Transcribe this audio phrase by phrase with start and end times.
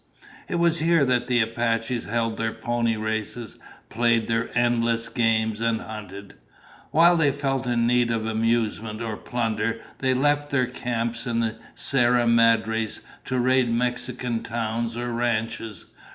[0.49, 3.59] It was here that the Apaches held their pony races,
[3.89, 6.33] played their endless games, and hunted.
[6.89, 11.57] When they felt in need of amusement or plunder, they left their camps in the
[11.75, 15.85] Sierra Madres to raid Mexican towns or ranches.